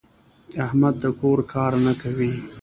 [0.65, 2.33] احمد د کور کار نه کوي.